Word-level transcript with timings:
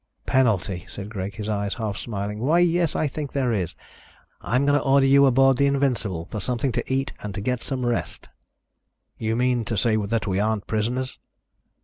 "Penalty," 0.25 0.87
said 0.89 1.11
Greg, 1.11 1.35
his 1.35 1.47
eyes 1.47 1.75
half 1.75 1.95
smiling. 1.95 2.39
"Why, 2.39 2.57
yes, 2.57 2.95
I 2.95 3.05
think 3.07 3.33
there 3.33 3.53
is. 3.53 3.75
I'm 4.41 4.65
going 4.65 4.75
to 4.79 4.83
order 4.83 5.05
you 5.05 5.27
aboard 5.27 5.57
the 5.57 5.67
Invincible 5.67 6.25
for 6.31 6.39
something 6.39 6.71
to 6.71 6.91
eat 6.91 7.13
and 7.19 7.35
to 7.35 7.39
get 7.41 7.61
some 7.61 7.85
rest." 7.85 8.27
"You 9.19 9.35
mean 9.35 9.63
to 9.65 9.77
say 9.77 9.97
that 9.97 10.25
we 10.25 10.39
aren't 10.39 10.65
prisoners?" 10.65 11.19